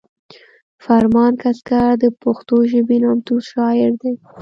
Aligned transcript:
فرمان 0.85 1.33
کسکر 1.41 1.89
د 2.03 2.05
پښتو 2.21 2.55
ژبې 2.71 2.97
نامتو 3.03 3.35
شاعر 3.49 3.91
دی 4.01 4.13